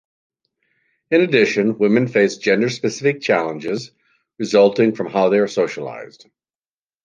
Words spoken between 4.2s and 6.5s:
resulting from how they are socialized.